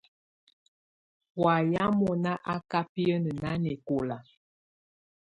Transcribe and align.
Wayɛ̀á 1.43 1.85
mɔ̀ná 1.97 2.31
á 2.53 2.55
kà 2.69 2.79
biǝ́nǝ́ 2.93 3.37
nanɛkɔ̀la. 3.43 4.17